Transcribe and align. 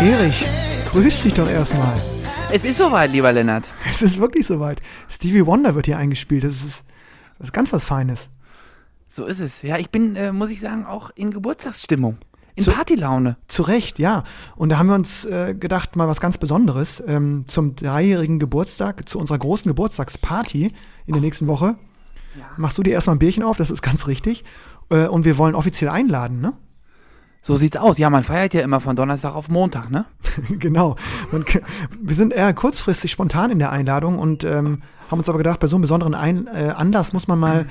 Erich, 0.00 0.46
grüß 0.90 1.22
dich 1.24 1.34
doch 1.34 1.48
erstmal. 1.48 1.94
Es 2.52 2.64
ist 2.64 2.78
soweit, 2.78 3.12
lieber 3.12 3.32
Lennart. 3.32 3.68
Es 3.92 4.02
ist 4.02 4.18
wirklich 4.18 4.46
soweit. 4.46 4.80
Stevie 5.08 5.44
Wonder 5.46 5.74
wird 5.74 5.86
hier 5.86 5.98
eingespielt. 5.98 6.44
Das 6.44 6.64
ist, 6.64 6.84
das 7.38 7.48
ist 7.48 7.52
ganz 7.52 7.72
was 7.72 7.84
Feines. 7.84 8.28
So 9.10 9.24
ist 9.26 9.40
es. 9.40 9.62
Ja, 9.62 9.76
ich 9.78 9.90
bin, 9.90 10.16
äh, 10.16 10.32
muss 10.32 10.50
ich 10.50 10.60
sagen, 10.60 10.86
auch 10.86 11.10
in 11.14 11.30
Geburtstagsstimmung. 11.30 12.18
In 12.54 12.64
Zu- 12.64 12.72
Partylaune. 12.72 13.36
Zu 13.48 13.62
Recht, 13.62 13.98
ja. 13.98 14.24
Und 14.56 14.70
da 14.70 14.78
haben 14.78 14.88
wir 14.88 14.94
uns 14.94 15.24
äh, 15.24 15.54
gedacht, 15.54 15.96
mal 15.96 16.08
was 16.08 16.20
ganz 16.20 16.38
Besonderes. 16.38 17.02
Ähm, 17.06 17.44
zum 17.46 17.76
dreijährigen 17.76 18.38
Geburtstag, 18.38 19.08
zu 19.08 19.18
unserer 19.18 19.38
großen 19.38 19.68
Geburtstagsparty 19.68 20.72
in 21.06 21.12
der 21.12 21.20
nächsten 21.22 21.46
Woche. 21.46 21.76
Machst 22.56 22.78
du 22.78 22.82
dir 22.82 22.92
erstmal 22.92 23.16
ein 23.16 23.18
Bierchen 23.20 23.42
auf, 23.42 23.56
das 23.56 23.70
ist 23.70 23.82
ganz 23.82 24.06
richtig. 24.06 24.44
Äh, 24.90 25.06
und 25.08 25.24
wir 25.24 25.36
wollen 25.36 25.54
offiziell 25.54 25.90
einladen, 25.90 26.40
ne? 26.40 26.54
So 27.42 27.56
sieht's 27.56 27.76
aus. 27.76 27.98
Ja, 27.98 28.10
man 28.10 28.22
feiert 28.22 28.54
ja 28.54 28.60
immer 28.60 28.80
von 28.80 28.96
Donnerstag 28.96 29.34
auf 29.34 29.48
Montag, 29.48 29.90
ne? 29.90 30.04
genau. 30.58 30.96
Man, 31.32 31.44
wir 32.00 32.16
sind 32.16 32.32
eher 32.32 32.52
kurzfristig 32.52 33.10
spontan 33.10 33.50
in 33.50 33.58
der 33.58 33.70
Einladung 33.72 34.18
und 34.18 34.44
ähm, 34.44 34.82
haben 35.10 35.18
uns 35.18 35.28
aber 35.28 35.38
gedacht, 35.38 35.60
bei 35.60 35.66
so 35.66 35.76
einem 35.76 35.82
besonderen 35.82 36.14
Ein 36.14 36.46
äh, 36.46 36.72
Anlass 36.76 37.12
muss 37.12 37.28
man 37.28 37.38
mal 37.38 37.66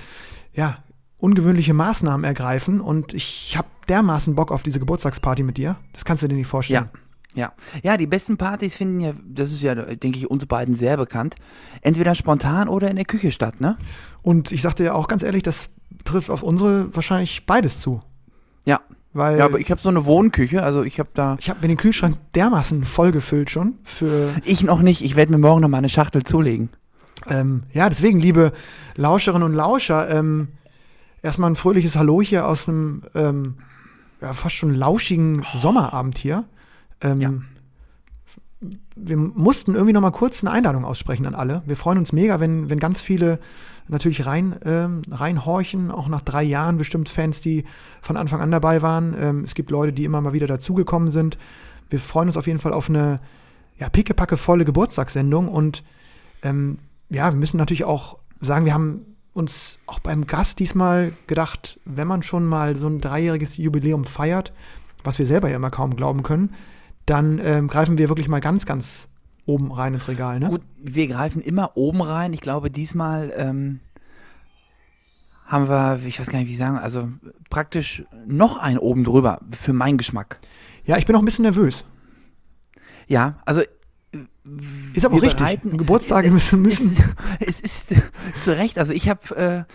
ja, 0.53 0.79
ungewöhnliche 1.17 1.73
Maßnahmen 1.73 2.23
ergreifen 2.23 2.81
und 2.81 3.13
ich 3.13 3.55
habe 3.57 3.67
dermaßen 3.87 4.35
Bock 4.35 4.51
auf 4.51 4.63
diese 4.63 4.79
Geburtstagsparty 4.79 5.43
mit 5.43 5.57
dir. 5.57 5.77
Das 5.93 6.03
kannst 6.05 6.23
du 6.23 6.27
dir 6.27 6.35
nicht 6.35 6.47
vorstellen. 6.47 6.89
Ja. 6.93 6.99
Ja. 7.35 7.53
Ja, 7.83 7.95
die 7.95 8.07
besten 8.07 8.37
Partys 8.37 8.75
finden 8.75 8.99
ja, 8.99 9.13
das 9.23 9.51
ist 9.51 9.61
ja, 9.61 9.75
denke 9.75 10.17
ich, 10.17 10.29
uns 10.29 10.45
beiden 10.47 10.73
sehr 10.73 10.97
bekannt, 10.97 11.35
entweder 11.81 12.15
spontan 12.15 12.67
oder 12.67 12.89
in 12.89 12.95
der 12.95 13.05
Küche 13.05 13.31
statt, 13.31 13.61
ne? 13.61 13.77
Und 14.23 14.51
ich 14.51 14.63
sagte 14.63 14.83
ja 14.83 14.93
auch 14.93 15.07
ganz 15.07 15.21
ehrlich, 15.21 15.43
das 15.43 15.69
trifft 16.05 16.31
auf 16.31 16.41
unsere 16.41 16.93
wahrscheinlich 16.95 17.45
beides 17.45 17.79
zu. 17.81 18.01
Ja. 18.65 18.81
Weil 19.13 19.39
Ja, 19.39 19.45
aber 19.45 19.59
ich 19.59 19.71
habe 19.71 19.81
so 19.81 19.89
eine 19.89 20.05
Wohnküche, 20.05 20.61
also 20.63 20.83
ich 20.83 20.99
habe 20.99 21.09
da. 21.13 21.35
ich 21.39 21.49
habe 21.49 21.61
mir 21.61 21.67
den 21.67 21.77
Kühlschrank 21.77 22.17
dermaßen 22.35 22.83
vollgefüllt 22.83 23.49
schon 23.49 23.79
für 23.83 24.29
Ich 24.45 24.63
noch 24.63 24.81
nicht, 24.81 25.03
ich 25.03 25.15
werde 25.15 25.31
mir 25.31 25.39
morgen 25.39 25.61
noch 25.61 25.67
mal 25.69 25.79
eine 25.79 25.89
Schachtel 25.89 26.23
zulegen. 26.23 26.69
Ähm, 27.27 27.63
ja, 27.71 27.89
deswegen, 27.89 28.19
liebe 28.19 28.51
Lauscherinnen 28.95 29.43
und 29.43 29.53
Lauscher, 29.53 30.09
ähm, 30.09 30.49
erstmal 31.21 31.49
ein 31.49 31.55
fröhliches 31.55 31.95
Hallo 31.95 32.21
hier 32.21 32.47
aus 32.47 32.67
einem 32.69 33.03
ähm, 33.15 33.55
ja, 34.21 34.33
fast 34.33 34.55
schon 34.55 34.73
lauschigen 34.73 35.45
Sommerabend 35.55 36.17
hier. 36.17 36.45
Ähm, 37.01 37.21
Ja. 37.21 37.33
Wir 38.61 39.15
mussten 39.15 39.73
irgendwie 39.73 39.93
noch 39.93 40.01
mal 40.01 40.11
kurz 40.11 40.43
eine 40.43 40.51
Einladung 40.51 40.83
aussprechen 40.83 41.25
an 41.25 41.35
alle. 41.35 41.61
Wir 41.65 41.77
freuen 41.77 41.97
uns 41.97 42.11
mega, 42.11 42.39
wenn, 42.39 42.69
wenn 42.69 42.79
ganz 42.79 43.01
viele 43.01 43.39
natürlich 43.87 44.25
rein, 44.25 44.55
ähm, 44.65 45.01
reinhorchen, 45.09 45.91
auch 45.91 46.07
nach 46.07 46.21
drei 46.21 46.43
Jahren 46.43 46.77
bestimmt 46.77 47.09
Fans, 47.09 47.39
die 47.41 47.63
von 48.01 48.17
Anfang 48.17 48.41
an 48.41 48.51
dabei 48.51 48.81
waren. 48.81 49.15
Ähm, 49.19 49.43
es 49.43 49.55
gibt 49.55 49.71
Leute, 49.71 49.93
die 49.93 50.03
immer 50.03 50.21
mal 50.21 50.33
wieder 50.33 50.47
dazugekommen 50.47 51.09
sind. 51.09 51.37
Wir 51.89 51.99
freuen 51.99 52.27
uns 52.27 52.37
auf 52.37 52.47
jeden 52.47 52.59
Fall 52.59 52.73
auf 52.73 52.89
eine 52.89 53.19
ja, 53.77 53.89
pickepacke 53.89 54.37
volle 54.37 54.65
Geburtstagssendung 54.65 55.47
und 55.47 55.83
ähm, 56.43 56.79
ja, 57.09 57.31
wir 57.31 57.39
müssen 57.39 57.57
natürlich 57.57 57.85
auch 57.85 58.19
sagen, 58.41 58.65
wir 58.65 58.73
haben 58.73 59.05
uns 59.33 59.79
auch 59.87 59.99
beim 59.99 60.27
Gast 60.27 60.59
diesmal 60.59 61.13
gedacht, 61.27 61.79
wenn 61.85 62.07
man 62.07 62.23
schon 62.23 62.45
mal 62.45 62.75
so 62.75 62.87
ein 62.87 62.99
dreijähriges 62.99 63.57
Jubiläum 63.57 64.05
feiert, 64.05 64.53
was 65.03 65.17
wir 65.17 65.25
selber 65.25 65.49
ja 65.49 65.55
immer 65.55 65.71
kaum 65.71 65.95
glauben 65.95 66.23
können, 66.23 66.53
dann 67.09 67.39
ähm, 67.43 67.67
greifen 67.67 67.97
wir 67.97 68.09
wirklich 68.09 68.27
mal 68.27 68.39
ganz, 68.41 68.65
ganz 68.65 69.07
oben 69.45 69.71
rein 69.71 69.93
ins 69.93 70.07
Regal. 70.07 70.39
Ne? 70.39 70.49
Gut, 70.49 70.61
wir 70.77 71.07
greifen 71.07 71.41
immer 71.41 71.75
oben 71.75 72.01
rein. 72.01 72.33
Ich 72.33 72.41
glaube, 72.41 72.69
diesmal 72.69 73.33
ähm, 73.35 73.79
haben 75.47 75.67
wir, 75.67 75.99
ich 76.05 76.19
weiß 76.19 76.27
gar 76.27 76.37
nicht, 76.39 76.47
wie 76.47 76.51
ich 76.53 76.57
sagen, 76.59 76.77
also 76.77 77.09
praktisch 77.49 78.03
noch 78.27 78.57
ein 78.57 78.77
oben 78.77 79.03
drüber 79.03 79.39
für 79.51 79.73
meinen 79.73 79.97
Geschmack. 79.97 80.39
Ja, 80.85 80.97
ich 80.97 81.05
bin 81.07 81.15
auch 81.15 81.19
ein 81.19 81.25
bisschen 81.25 81.43
nervös. 81.43 81.85
Ja, 83.07 83.39
also 83.45 83.61
Ist 84.93 85.05
aber 85.05 85.15
auch 85.15 85.21
richtig. 85.23 85.39
bereiten- 85.39 85.77
Geburtstage 85.77 86.29
müssen, 86.31 86.61
müssen 86.61 86.91
es, 87.39 87.59
es 87.61 87.89
ist 87.91 87.95
zu 88.41 88.55
Recht, 88.55 88.77
also 88.77 88.91
ich 88.93 89.09
habe 89.09 89.65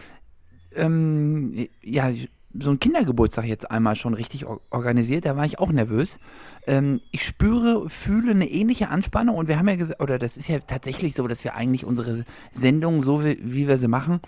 äh, 0.74 0.80
ähm, 0.80 1.68
ja 1.82 2.12
so 2.58 2.70
einen 2.70 2.78
Kindergeburtstag 2.80 3.46
jetzt 3.46 3.70
einmal 3.70 3.96
schon 3.96 4.14
richtig 4.14 4.46
or 4.46 4.60
organisiert, 4.70 5.24
da 5.26 5.36
war 5.36 5.44
ich 5.44 5.58
auch 5.58 5.72
nervös. 5.72 6.18
Ähm, 6.66 7.00
ich 7.10 7.24
spüre, 7.24 7.88
fühle 7.90 8.30
eine 8.30 8.48
ähnliche 8.48 8.88
Anspannung 8.88 9.36
und 9.36 9.48
wir 9.48 9.58
haben 9.58 9.68
ja 9.68 9.76
gesagt, 9.76 10.00
oder 10.02 10.18
das 10.18 10.36
ist 10.36 10.48
ja 10.48 10.58
tatsächlich 10.60 11.14
so, 11.14 11.26
dass 11.26 11.42
wir 11.44 11.54
eigentlich 11.54 11.84
unsere 11.84 12.24
Sendung, 12.52 13.02
so 13.02 13.24
wie, 13.24 13.38
wie 13.42 13.66
wir 13.68 13.76
sie 13.78 13.88
machen, 13.88 14.20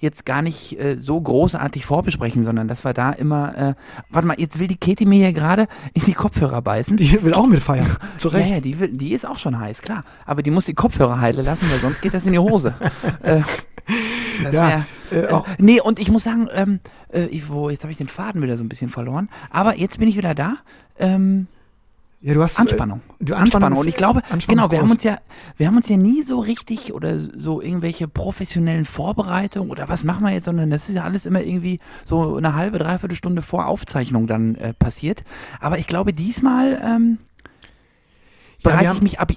jetzt 0.00 0.24
gar 0.24 0.40
nicht 0.42 0.80
äh, 0.80 0.96
so 0.98 1.20
großartig 1.20 1.84
vorbesprechen, 1.84 2.42
sondern 2.42 2.68
dass 2.68 2.84
wir 2.84 2.94
da 2.94 3.12
immer, 3.12 3.56
äh, 3.56 3.74
warte 4.08 4.26
mal, 4.26 4.40
jetzt 4.40 4.58
will 4.58 4.66
die 4.66 4.76
Katie 4.78 5.04
mir 5.06 5.18
hier 5.26 5.32
gerade 5.34 5.68
in 5.92 6.02
die 6.04 6.14
Kopfhörer 6.14 6.62
beißen. 6.62 6.96
die 6.96 7.22
will 7.22 7.34
auch 7.34 7.46
mitfeiern. 7.46 7.86
Zu 8.16 8.28
Recht. 8.28 8.48
Ja, 8.48 8.54
ja, 8.56 8.60
die, 8.60 8.80
will- 8.80 8.88
die 8.96 9.12
ist 9.12 9.26
auch 9.26 9.38
schon 9.38 9.58
heiß, 9.58 9.82
klar. 9.82 10.04
Aber 10.26 10.42
die 10.42 10.50
muss 10.50 10.64
die 10.64 10.74
Kopfhörer 10.74 11.20
heile 11.20 11.42
lassen, 11.42 11.70
weil 11.70 11.78
sonst 11.80 12.00
geht 12.00 12.14
das 12.14 12.24
in 12.26 12.32
die 12.32 12.38
Hose. 12.38 12.74
äh, 13.22 13.42
das 14.42 14.54
Ja, 14.54 14.86
äh, 15.12 15.26
auch- 15.28 15.46
äh, 15.48 15.56
nee, 15.58 15.80
und 15.80 15.98
ich 15.98 16.10
muss 16.10 16.24
sagen, 16.24 16.48
ähm, 16.52 16.80
äh, 17.12 17.24
ich, 17.26 17.48
wo, 17.48 17.70
jetzt 17.70 17.82
habe 17.82 17.92
ich 17.92 17.98
den 17.98 18.08
Faden 18.08 18.42
wieder 18.42 18.56
so 18.56 18.64
ein 18.64 18.68
bisschen 18.68 18.90
verloren. 18.90 19.28
Aber 19.50 19.76
jetzt 19.76 19.98
bin 19.98 20.08
ich 20.08 20.16
wieder 20.16 20.34
da. 20.34 20.56
Ähm, 20.98 21.46
Ja, 22.22 22.34
du 22.34 22.42
hast 22.42 22.58
äh, 22.58 22.62
Anspannung. 22.62 23.00
du, 23.20 23.34
Anspannung. 23.34 23.72
ist- 23.72 23.78
Und 23.78 23.88
ich 23.88 23.94
glaube, 23.96 24.22
Anspannung 24.30 24.46
genau, 24.64 24.70
wir 24.70 24.80
haben 24.82 24.90
uns 24.90 25.02
ja, 25.04 25.18
wir 25.56 25.66
haben 25.66 25.76
uns 25.78 25.88
ja 25.88 25.96
nie 25.96 26.22
so 26.22 26.38
richtig 26.40 26.92
oder 26.92 27.18
so 27.18 27.62
irgendwelche 27.62 28.08
professionellen 28.08 28.84
Vorbereitungen 28.84 29.70
oder 29.70 29.88
was 29.88 30.04
machen 30.04 30.24
wir 30.24 30.32
jetzt, 30.32 30.44
sondern 30.44 30.68
das 30.70 30.88
ist 30.90 30.96
ja 30.96 31.04
alles 31.04 31.24
immer 31.24 31.40
irgendwie 31.42 31.80
so 32.04 32.36
eine 32.36 32.54
halbe, 32.54 32.78
dreiviertel 32.78 33.16
Stunde 33.16 33.40
vor 33.40 33.66
Aufzeichnung 33.66 34.26
dann 34.26 34.54
äh, 34.56 34.74
passiert. 34.74 35.24
Aber 35.60 35.78
ich 35.78 35.86
glaube, 35.86 36.12
diesmal 36.12 36.78
ähm, 36.84 37.18
bereite 38.62 38.82
ich 38.84 38.88
haben- 38.90 39.02
mich 39.02 39.18
ab, 39.20 39.32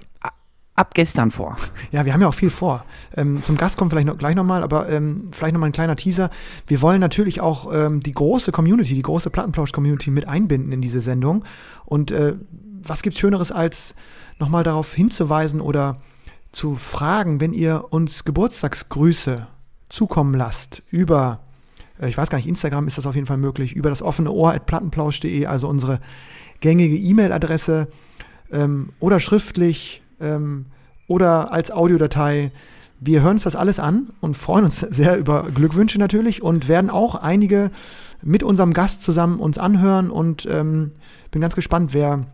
ab 0.75 0.93
gestern 0.93 1.31
vor. 1.31 1.55
Ja, 1.91 2.05
wir 2.05 2.13
haben 2.13 2.21
ja 2.21 2.27
auch 2.27 2.33
viel 2.33 2.49
vor. 2.49 2.85
Ähm, 3.15 3.41
zum 3.41 3.57
Gast 3.57 3.77
kommen 3.77 3.89
vielleicht 3.89 4.07
noch, 4.07 4.17
gleich 4.17 4.35
nochmal, 4.35 4.63
aber 4.63 4.89
ähm, 4.89 5.29
vielleicht 5.31 5.53
nochmal 5.53 5.69
ein 5.69 5.73
kleiner 5.73 5.95
Teaser. 5.95 6.29
Wir 6.67 6.81
wollen 6.81 6.99
natürlich 6.99 7.41
auch 7.41 7.71
ähm, 7.73 7.99
die 8.01 8.13
große 8.13 8.51
Community, 8.51 8.95
die 8.95 9.01
große 9.01 9.29
Plattenplausch-Community 9.29 10.09
mit 10.09 10.27
einbinden 10.27 10.71
in 10.71 10.81
diese 10.81 11.01
Sendung. 11.01 11.45
Und 11.85 12.11
äh, 12.11 12.35
was 12.81 13.01
gibt's 13.01 13.19
Schöneres, 13.19 13.51
als 13.51 13.95
nochmal 14.39 14.63
darauf 14.63 14.93
hinzuweisen 14.93 15.61
oder 15.61 15.97
zu 16.51 16.75
fragen, 16.75 17.39
wenn 17.39 17.53
ihr 17.53 17.85
uns 17.91 18.23
Geburtstagsgrüße 18.23 19.47
zukommen 19.89 20.33
lasst 20.33 20.81
über, 20.89 21.39
äh, 21.99 22.09
ich 22.09 22.17
weiß 22.17 22.29
gar 22.29 22.37
nicht, 22.37 22.47
Instagram 22.47 22.87
ist 22.87 22.97
das 22.97 23.05
auf 23.05 23.15
jeden 23.15 23.27
Fall 23.27 23.37
möglich, 23.37 23.73
über 23.73 23.89
das 23.89 24.01
offene 24.01 24.31
Ohr 24.31 24.53
at 24.53 24.65
plattenplausch.de, 24.65 25.45
also 25.45 25.67
unsere 25.67 25.99
gängige 26.61 26.95
E-Mail-Adresse 26.95 27.87
ähm, 28.51 28.89
oder 28.99 29.19
schriftlich 29.19 30.02
ähm, 30.23 30.65
oder 31.07 31.51
als 31.51 31.71
Audiodatei. 31.71 32.51
Wir 32.99 33.21
hören 33.21 33.33
uns 33.33 33.43
das 33.43 33.55
alles 33.55 33.79
an 33.79 34.09
und 34.21 34.37
freuen 34.37 34.65
uns 34.65 34.79
sehr 34.89 35.17
über 35.17 35.43
Glückwünsche 35.53 35.99
natürlich 35.99 36.41
und 36.41 36.67
werden 36.67 36.89
auch 36.89 37.15
einige 37.15 37.69
mit 38.21 38.43
unserem 38.43 38.73
Gast 38.73 39.03
zusammen 39.03 39.39
uns 39.39 39.57
anhören 39.57 40.09
und 40.09 40.47
ähm, 40.49 40.91
bin 41.31 41.41
ganz 41.41 41.55
gespannt, 41.55 41.93
wer 41.93 42.25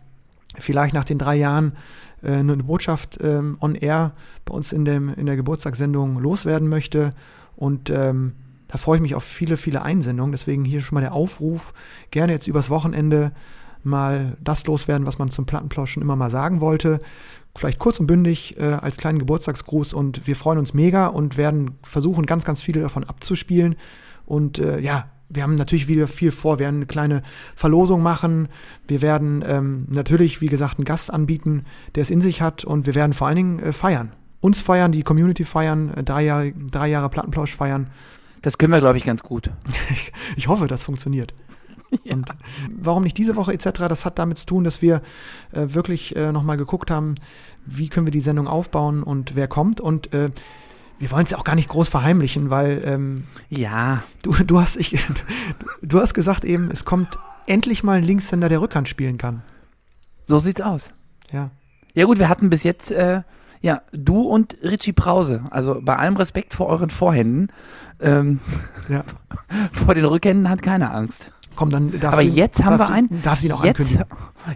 vielleicht 0.56 0.94
nach 0.94 1.06
den 1.06 1.18
drei 1.18 1.36
Jahren 1.36 1.74
äh, 2.22 2.34
eine 2.34 2.58
Botschaft 2.58 3.18
ähm, 3.22 3.58
on 3.60 3.76
air 3.76 4.12
bei 4.46 4.54
uns 4.54 4.72
in, 4.72 4.86
dem, 4.86 5.14
in 5.14 5.26
der 5.26 5.36
Geburtstagssendung 5.36 6.20
loswerden 6.20 6.70
möchte. 6.70 7.12
Und 7.56 7.90
ähm, 7.90 8.34
da 8.68 8.78
freue 8.78 8.98
ich 8.98 9.02
mich 9.02 9.16
auf 9.16 9.24
viele, 9.24 9.58
viele 9.58 9.82
Einsendungen. 9.82 10.32
Deswegen 10.32 10.64
hier 10.64 10.82
schon 10.82 10.96
mal 10.96 11.02
der 11.02 11.14
Aufruf, 11.14 11.74
gerne 12.12 12.34
jetzt 12.34 12.48
übers 12.48 12.70
Wochenende 12.70 13.32
mal 13.84 14.38
das 14.42 14.66
loswerden, 14.66 15.08
was 15.08 15.20
man 15.20 15.30
zum 15.30 15.46
Plattenplausch 15.46 15.94
schon 15.94 16.04
immer 16.04 16.16
mal 16.16 16.32
sagen 16.32 16.62
wollte. 16.62 17.00
Vielleicht 17.56 17.80
kurz 17.80 18.00
und 18.00 18.08
bündig 18.08 18.58
äh, 18.60 18.64
als 18.64 18.98
kleinen 18.98 19.20
Geburtstagsgruß 19.20 19.94
und 19.94 20.28
wir 20.28 20.36
freuen 20.36 20.60
uns 20.60 20.74
mega 20.74 21.08
und 21.08 21.38
werden 21.38 21.78
versuchen, 21.84 22.26
ganz, 22.26 22.46
ganz 22.46 22.62
viele 22.62 22.82
davon 22.82 23.04
abzuspielen. 23.04 23.76
Und 24.26 24.60
äh, 24.60 24.80
ja, 24.80 25.10
wir 25.30 25.44
haben 25.44 25.56
natürlich 25.56 25.88
wieder 25.88 26.08
viel 26.08 26.32
vor. 26.32 26.58
Wir 26.58 26.66
werden 26.66 26.78
eine 26.78 26.86
kleine 26.88 27.22
Verlosung 27.56 28.02
machen. 28.02 28.48
Wir 28.88 29.02
werden 29.02 29.44
ähm, 29.48 29.88
natürlich, 29.90 30.42
wie 30.42 30.48
gesagt, 30.48 30.78
einen 30.78 30.86
Gast 30.86 31.12
anbieten, 31.12 31.66
der 31.96 32.02
es 32.02 32.10
in 32.10 32.22
sich 32.22 32.42
hat. 32.42 32.66
Und 32.66 32.86
wir 32.86 32.96
werden 32.96 33.14
vor 33.14 33.28
allen 33.28 33.36
Dingen 33.36 33.60
äh, 33.60 33.74
feiern. 33.74 34.12
Uns 34.42 34.60
feiern, 34.60 34.92
die 34.92 35.04
Community 35.04 35.44
feiern, 35.44 35.94
äh, 35.94 36.04
drei, 36.04 36.24
Jahre, 36.24 36.52
drei 36.54 36.88
Jahre 36.88 37.10
Plattenplausch 37.10 37.56
feiern. 37.56 37.90
Das 38.42 38.58
können 38.58 38.74
wir, 38.74 38.80
glaube 38.80 38.98
ich, 38.98 39.04
ganz 39.04 39.22
gut. 39.22 39.52
Ich, 39.92 40.12
ich 40.36 40.48
hoffe, 40.48 40.68
das 40.68 40.84
funktioniert. 40.84 41.34
Und 42.12 42.30
warum 42.78 43.04
nicht 43.04 43.18
diese 43.18 43.36
Woche 43.36 43.54
etc., 43.54 43.70
das 43.88 44.06
hat 44.06 44.20
damit 44.20 44.38
zu 44.38 44.46
tun, 44.46 44.64
dass 44.64 44.82
wir 44.82 45.02
äh, 45.52 45.68
wirklich 45.70 46.16
äh, 46.16 46.32
nochmal 46.32 46.58
geguckt 46.58 46.92
haben, 46.92 47.16
wie 47.66 47.90
können 47.90 48.08
wir 48.08 48.12
die 48.12 48.22
Sendung 48.22 48.48
aufbauen 48.48 49.04
und 49.04 49.36
wer 49.36 49.48
kommt. 49.48 49.82
Und 49.82 50.14
äh, 50.14 50.30
wir 51.00 51.12
wollen 51.12 51.24
es 51.24 51.32
ja 51.32 51.38
auch 51.38 51.44
gar 51.44 51.56
nicht 51.56 51.70
groß 51.70 51.88
verheimlichen, 51.88 52.50
weil 52.50 52.82
ähm, 52.86 53.24
Ja, 53.50 54.04
du, 54.22 54.34
du, 54.34 54.60
hast, 54.60 54.76
ich, 54.76 55.04
du 55.82 56.00
hast 56.00 56.14
gesagt 56.14 56.46
eben, 56.46 56.70
es 56.72 56.86
kommt 56.86 57.18
endlich 57.48 57.84
mal 57.84 57.98
ein 57.98 58.04
Linkshänder, 58.04 58.50
der 58.50 58.62
Rückhand 58.62 58.88
spielen 58.88 59.18
kann. 59.18 59.42
so 60.26 60.40
sieht's 60.40 60.62
aus. 60.62 60.90
Ja. 61.32 61.52
Ja 61.96 62.06
gut, 62.06 62.20
wir 62.20 62.30
hatten 62.30 62.50
bis 62.50 62.64
jetzt, 62.64 62.92
äh, 62.92 63.24
ja, 63.62 63.82
du 63.92 64.22
und 64.22 64.58
Richie 64.64 64.92
Brause. 64.94 65.44
Also 65.50 65.82
bei 65.82 65.96
allem 65.96 66.16
Respekt 66.18 66.54
vor 66.54 66.68
euren 66.68 66.90
Vorhänden. 66.90 67.52
Ähm, 68.00 68.40
Ja. 68.88 69.04
vor 69.74 69.96
den 69.96 70.06
Rückhänden 70.06 70.50
hat 70.50 70.62
keiner 70.62 70.94
Angst. 70.94 71.32
Komm, 71.60 71.72
dann 71.72 71.92
darfst 71.92 72.14
Aber 72.14 72.24
du, 72.24 72.30
jetzt 72.30 72.64
haben 72.64 72.80
wir 72.80 72.90
einen. 72.90 73.22
Darfst 73.22 73.44
du 73.44 73.48
ihn 73.48 73.52
auch 73.52 73.66
jetzt, 73.66 73.82
ankündigen. 73.82 74.06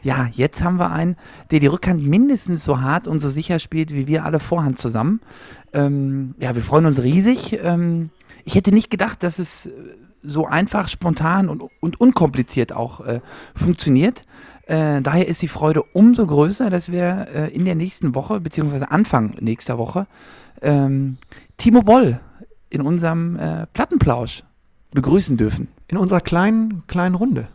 Ja, 0.04 0.30
jetzt 0.32 0.64
haben 0.64 0.80
wir 0.80 0.94
einen, 0.94 1.18
der 1.52 1.60
die 1.60 1.68
Rückhand 1.68 2.02
mindestens 2.02 2.64
so 2.64 2.80
hart 2.80 3.10
und 3.10 3.20
so 3.20 3.28
sicher 3.28 3.60
spielt, 3.60 3.94
wie 3.94 4.08
wir 4.08 4.24
alle 4.24 4.40
Vorhand 4.40 4.80
zusammen. 4.80 5.20
Ähm, 5.74 6.34
ja, 6.40 6.56
wir 6.56 6.62
freuen 6.62 6.86
uns 6.86 7.04
riesig. 7.04 7.60
Ähm, 7.62 8.10
ich 8.46 8.56
hätte 8.56 8.74
nicht 8.74 8.90
gedacht, 8.90 9.22
dass 9.22 9.38
es 9.38 9.66
äh, 9.66 9.72
so 10.24 10.48
einfach, 10.48 10.88
spontan 10.88 11.50
und, 11.50 11.64
und 11.82 12.00
unkompliziert 12.00 12.72
auch 12.72 13.02
äh, 13.02 13.20
funktioniert. 13.54 14.24
Äh, 14.68 15.02
daher 15.02 15.28
ist 15.28 15.42
die 15.42 15.50
Freude 15.50 15.84
umso 15.84 16.26
größer, 16.26 16.70
dass 16.70 16.90
wir 16.90 17.28
äh, 17.36 17.54
in 17.54 17.66
der 17.66 17.76
nächsten 17.76 18.16
Woche, 18.16 18.40
beziehungsweise 18.40 18.92
Anfang 18.92 19.36
nächster 19.42 19.78
Woche, 19.78 20.08
ähm, 20.62 21.18
Timo 21.58 21.82
Boll 21.82 22.22
in 22.70 22.80
unserem 22.80 23.36
äh, 23.36 23.66
Plattenplausch 23.74 24.44
begrüßen 24.92 25.36
dürfen. 25.36 25.68
In 25.94 26.00
unserer 26.00 26.22
kleinen, 26.22 26.82
kleinen 26.88 27.14
Runde. 27.14 27.50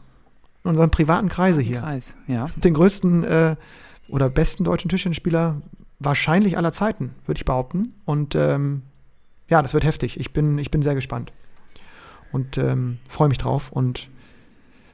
In 0.63 0.71
unserem 0.71 0.91
privaten 0.93 1.29
Kreise 1.29 1.61
hier. 1.61 1.81
Kreis, 1.81 2.15
ja. 2.29 2.47
Den 2.55 2.73
größten 2.73 3.25
äh, 3.25 3.57
oder 4.09 4.31
besten 4.31 4.63
deutschen 4.63 4.89
Tischtennisspieler 4.89 5.61
wahrscheinlich 5.99 6.57
aller 6.57 6.73
Zeiten, 6.73 7.17
würde 7.27 7.39
ich 7.39 7.45
behaupten. 7.45 7.95
Und 8.05 8.37
ähm, 8.37 8.83
ja, 9.49 9.61
das 9.61 9.75
wird 9.75 9.83
heftig. 9.83 10.21
Ich 10.21 10.33
bin, 10.33 10.57
ich 10.59 10.71
bin 10.71 10.83
sehr 10.83 10.95
gespannt. 10.95 11.33
Und 12.31 12.59
ähm, 12.59 12.99
freue 13.11 13.29
mich 13.29 13.39
drauf. 13.39 13.73
Und 13.73 14.09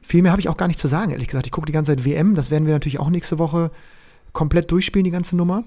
viel 0.01 0.23
mehr 0.23 0.33
habe 0.33 0.41
ich 0.41 0.49
auch 0.49 0.57
gar 0.57 0.67
nicht 0.69 0.81
zu 0.81 0.89
sagen, 0.89 1.11
ehrlich 1.11 1.29
gesagt. 1.29 1.45
Ich 1.45 1.53
gucke 1.53 1.67
die 1.67 1.73
ganze 1.75 1.95
Zeit 1.95 2.07
WM. 2.07 2.35
Das 2.35 2.51
werden 2.51 2.65
wir 2.65 2.73
natürlich 2.73 2.99
auch 2.99 3.11
nächste 3.11 3.39
Woche 3.39 3.71
komplett 4.33 4.71
durchspielen, 4.71 5.05
die 5.05 5.11
ganze 5.11 5.37
Nummer. 5.37 5.65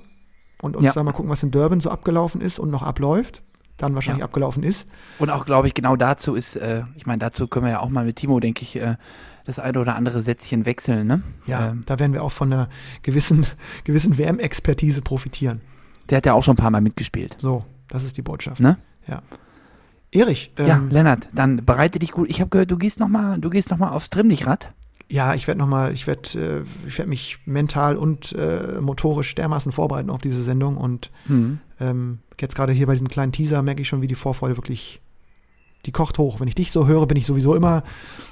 Und 0.64 0.76
uns 0.76 0.86
Ja. 0.88 0.94
da 0.94 1.04
mal 1.04 1.12
gucken, 1.12 1.30
was 1.30 1.44
in 1.44 1.52
Durban 1.52 1.80
so 1.80 1.92
abgelaufen 1.92 2.42
ist 2.42 2.58
und 2.58 2.72
noch 2.72 2.82
abläuft. 2.82 3.44
Dann 3.78 3.94
wahrscheinlich 3.96 4.20
Ja. 4.22 4.26
abgelaufen 4.26 4.64
ist. 4.64 4.88
Und 5.20 5.30
auch, 5.30 5.46
glaube 5.46 5.68
ich, 5.68 5.74
genau 5.74 5.96
dazu 5.96 6.34
ist, 6.36 6.56
äh, 6.56 6.84
ich 6.96 7.06
meine, 7.06 7.20
dazu 7.20 7.48
können 7.48 7.66
wir 7.66 7.72
ja 7.74 7.80
auch 7.80 7.90
mal 7.90 8.06
mit 8.06 8.16
Timo, 8.18 8.40
denke 8.40 8.64
ich, 8.64 8.76
äh, 8.76 8.96
das 9.46 9.60
eine 9.60 9.80
oder 9.80 9.96
andere 9.96 10.22
Sätzchen 10.22 10.66
wechseln, 10.66 11.08
ne? 11.08 11.22
Ja, 11.46 11.70
Ähm, 11.70 11.84
da 11.86 12.00
werden 12.00 12.12
wir 12.14 12.24
auch 12.24 12.32
von 12.32 12.52
einer 12.52 12.68
gewissen, 13.04 13.46
gewissen 13.86 14.18
WM-Expertise 14.18 15.02
profitieren. 15.02 15.62
der 16.10 16.18
hat 16.18 16.26
ja 16.26 16.34
auch 16.34 16.44
schon 16.44 16.54
ein 16.54 16.58
paar 16.58 16.72
Mal 16.72 16.82
mitgespielt. 16.82 17.36
So, 17.38 17.66
das 17.88 18.04
ist 18.04 18.18
die 18.18 18.22
Botschaft. 18.22 18.60
Ne? 18.62 18.78
Ja. 19.08 19.22
Erich, 20.12 20.52
ähm, 20.58 20.68
ja, 20.68 20.82
Lennart, 20.90 21.28
dann 21.34 21.66
bereite 21.66 22.00
dich 22.00 22.12
gut. 22.12 22.30
Ich 22.30 22.40
habe 22.40 22.50
gehört, 22.50 22.72
du 22.72 22.78
gehst 22.78 23.00
nochmal, 23.00 23.40
du 23.40 23.50
gehst 23.50 23.70
noch 23.70 23.78
mal 23.78 23.90
aufs 23.92 24.10
Trimmlichrad. 24.10 24.74
Ja, 25.10 25.34
ich 25.36 25.48
werde 25.48 25.60
nochmal, 25.60 25.94
ich 25.94 26.06
werde 26.06 26.66
äh, 26.66 26.88
ich 26.88 26.98
werd 26.98 27.08
mich 27.08 27.40
mental 27.46 27.96
und 27.96 28.34
äh, 28.34 28.82
motorisch 28.82 29.34
dermaßen 29.36 29.72
vorbereiten 29.72 30.10
auf 30.10 30.22
diese 30.22 30.44
Sendung 30.44 30.76
und 30.78 31.12
Hm. 31.28 31.60
ähm, 31.80 32.20
jetzt 32.40 32.56
gerade 32.56 32.74
hier 32.74 32.88
bei 32.88 32.94
diesem 32.94 33.08
kleinen 33.08 33.32
Teaser 33.32 33.62
merke 33.64 33.82
ich 33.82 33.88
schon, 33.88 34.02
wie 34.02 34.08
die 34.08 34.16
Vorfreude 34.16 34.58
wirklich, 34.58 35.00
die 35.86 35.92
kocht 35.94 36.18
hoch. 36.18 36.40
Wenn 36.42 36.48
ich 36.50 36.56
dich 36.56 36.72
so 36.72 36.88
höre, 36.88 37.06
bin 37.08 37.18
ich 37.18 37.26
sowieso 37.26 37.56
immer 37.56 37.84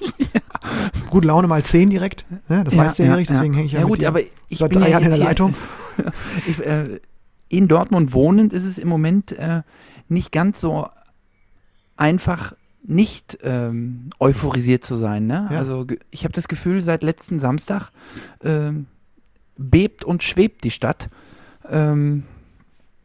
gute 1.10 1.28
Laune 1.30 1.48
mal 1.48 1.64
10 1.64 1.90
direkt. 1.90 2.26
Ne? 2.50 2.64
Das 2.64 2.76
weißt 2.76 3.00
du 3.00 3.04
ja, 3.04 3.12
Erich, 3.14 3.28
deswegen 3.28 3.54
hänge 3.54 3.68
ich 3.68 3.72
ja, 3.72 3.80
Ja 3.80 3.86
gut, 3.86 4.04
aber 4.04 4.20
ich 4.50 4.58
seit 4.58 4.72
bin 4.72 4.82
drei 4.82 4.88
ja 4.90 4.92
Jahren 5.00 5.04
in 5.04 5.10
der 5.10 5.18
hier- 5.18 5.26
Leitung. 5.26 5.54
Ich, 6.46 6.60
äh, 6.66 7.00
in 7.48 7.70
Dortmund 7.70 8.12
wohnend 8.12 8.52
ist 8.52 8.66
es 8.66 8.78
im 8.78 8.90
Moment 8.90 9.32
äh, 9.32 9.62
nicht 10.10 10.34
ganz 10.34 10.60
so 10.60 10.90
einfach, 11.96 12.54
nicht 12.88 13.38
ähm, 13.44 14.10
euphorisiert 14.20 14.84
zu 14.84 14.96
sein. 14.96 15.26
Ne? 15.28 15.48
Ja. 15.52 15.58
Also 15.60 15.86
ich 16.12 16.24
habe 16.24 16.34
das 16.34 16.48
Gefühl, 16.48 16.82
seit 16.82 17.04
letzten 17.04 17.40
Samstag 17.40 17.90
ähm, 18.44 18.86
bebt 19.58 20.04
und 20.04 20.24
schwebt 20.24 20.64
die 20.64 20.72
Stadt. 20.72 21.10
Ähm, 21.70 22.24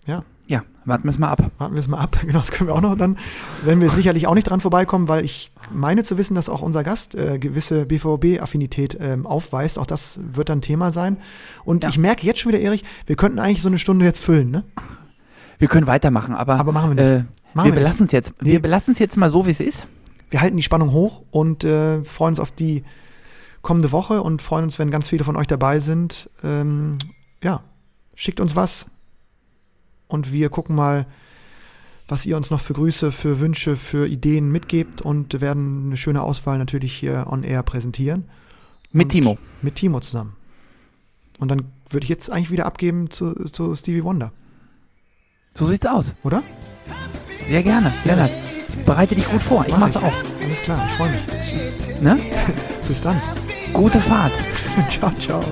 Ja. 0.06 0.24
Ja, 0.46 0.64
warten 0.84 1.04
wir 1.04 1.10
es 1.10 1.18
mal 1.18 1.28
ab. 1.30 1.48
Warten 1.58 1.74
wir 1.74 1.80
es 1.80 1.86
mal 1.86 1.98
ab. 2.00 2.18
Genau, 2.26 2.40
das 2.40 2.50
können 2.50 2.68
wir 2.68 2.74
auch 2.74 2.80
noch. 2.80 2.96
Dann 2.96 3.16
werden 3.64 3.80
wir 3.80 3.88
sicherlich 3.90 4.26
auch 4.26 4.34
nicht 4.34 4.50
dran 4.50 4.58
vorbeikommen, 4.58 5.06
weil 5.08 5.24
ich 5.24 5.52
meine 5.72 6.02
zu 6.02 6.18
wissen, 6.18 6.34
dass 6.34 6.48
auch 6.48 6.60
unser 6.60 6.82
Gast 6.82 7.14
äh, 7.14 7.38
gewisse 7.38 7.86
BVB-Affinität 7.86 8.96
ähm, 9.00 9.26
aufweist. 9.26 9.78
Auch 9.78 9.86
das 9.86 10.18
wird 10.20 10.48
dann 10.48 10.60
Thema 10.60 10.90
sein. 10.90 11.18
Und 11.64 11.84
Ja. 11.84 11.90
ich 11.90 11.98
merke 11.98 12.26
jetzt 12.26 12.40
schon 12.40 12.50
wieder, 12.52 12.60
Erich, 12.60 12.84
wir 13.06 13.14
könnten 13.14 13.38
eigentlich 13.38 13.62
so 13.62 13.68
eine 13.68 13.78
Stunde 13.78 14.04
jetzt 14.04 14.18
füllen, 14.18 14.50
ne? 14.50 14.64
Wir 15.58 15.68
können 15.68 15.86
weitermachen, 15.86 16.34
aber, 16.34 16.58
Aber 16.58 16.72
machen 16.72 16.96
wir 16.96 17.04
nicht. 17.20 17.26
äh, 17.26 17.39
Machen 17.54 17.66
wir 17.66 17.74
belassen 17.74 18.06
es 18.06 18.12
jetzt. 18.12 18.32
Nee. 18.40 18.52
Wir 18.52 18.62
belassen 18.62 18.92
es 18.92 18.98
jetzt 18.98 19.16
mal 19.16 19.30
so, 19.30 19.46
wie 19.46 19.50
es 19.50 19.60
ist. 19.60 19.86
Wir 20.30 20.40
halten 20.40 20.56
die 20.56 20.62
Spannung 20.62 20.92
hoch 20.92 21.22
und 21.30 21.64
äh, 21.64 22.04
freuen 22.04 22.32
uns 22.32 22.40
auf 22.40 22.50
die 22.52 22.84
kommende 23.62 23.92
Woche 23.92 24.22
und 24.22 24.40
freuen 24.42 24.64
uns, 24.64 24.78
wenn 24.78 24.90
ganz 24.90 25.08
viele 25.08 25.24
von 25.24 25.36
euch 25.36 25.46
dabei 25.48 25.80
sind. 25.80 26.30
Ähm, 26.44 26.98
ja, 27.42 27.62
schickt 28.14 28.40
uns 28.40 28.54
was 28.56 28.86
und 30.08 30.32
wir 30.32 30.48
gucken 30.50 30.76
mal, 30.76 31.06
was 32.06 32.26
ihr 32.26 32.36
uns 32.36 32.50
noch 32.50 32.60
für 32.60 32.74
Grüße, 32.74 33.12
für 33.12 33.40
Wünsche, 33.40 33.76
für 33.76 34.06
Ideen 34.08 34.50
mitgebt 34.50 35.00
und 35.02 35.40
werden 35.40 35.86
eine 35.86 35.96
schöne 35.96 36.22
Auswahl 36.22 36.58
natürlich 36.58 36.92
hier 36.94 37.26
on 37.28 37.42
air 37.42 37.62
präsentieren. 37.62 38.24
Mit 38.92 39.06
Und 39.06 39.10
Timo. 39.10 39.38
Mit 39.62 39.76
Timo 39.76 40.00
zusammen. 40.00 40.34
Und 41.38 41.48
dann 41.48 41.64
würde 41.88 42.04
ich 42.04 42.10
jetzt 42.10 42.30
eigentlich 42.30 42.50
wieder 42.50 42.66
abgeben 42.66 43.10
zu, 43.10 43.34
zu 43.46 43.74
Stevie 43.74 44.04
Wonder, 44.04 44.32
So 45.54 45.66
sieht's 45.66 45.86
aus. 45.86 46.12
oder? 46.22 46.42
Sehr 47.50 47.64
gerne. 47.64 47.92
Lennart, 48.04 48.30
bereite 48.86 49.16
dich 49.16 49.28
gut 49.28 49.42
vor. 49.42 49.64
Ich 49.66 49.72
Mach 49.72 49.80
mach's 49.80 49.96
auch. 49.96 50.02
Alles 50.02 50.60
klar, 50.62 50.86
ich 50.86 50.94
freue 50.94 51.10
mich. 51.10 52.00
Ne? 52.00 52.16
Bis 52.88 53.00
dann. 53.02 53.20
Gute 53.72 53.98
Fahrt. 53.98 54.34
ciao, 54.88 55.10
ciao. 55.18 55.42